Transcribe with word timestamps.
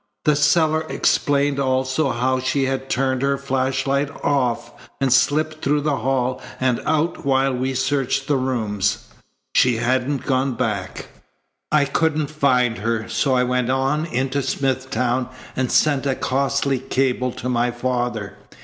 The 0.25 0.35
cellar 0.35 0.81
explained 0.89 1.59
also 1.59 2.09
how 2.09 2.39
she 2.39 2.63
had 2.65 2.89
turned 2.89 3.21
her 3.21 3.37
flashlight 3.37 4.09
off 4.23 4.71
and 4.99 5.13
slipped 5.13 5.63
through 5.63 5.81
the 5.81 5.97
hall 5.97 6.41
and 6.59 6.81
out 6.87 7.23
while 7.23 7.53
we 7.53 7.75
searched 7.75 8.27
the 8.27 8.35
rooms. 8.35 9.05
She 9.53 9.75
hadn't 9.77 10.25
gone 10.25 10.53
back. 10.55 11.09
I 11.71 11.85
couldn't 11.85 12.31
find 12.31 12.79
her. 12.79 13.07
So 13.09 13.35
I 13.35 13.43
went 13.43 13.69
on 13.69 14.07
into 14.07 14.41
Smithtown 14.41 15.29
and 15.55 15.71
sent 15.71 16.07
a 16.07 16.15
costly 16.15 16.79
cable 16.79 17.31
to 17.33 17.47
my 17.47 17.69
father. 17.69 18.35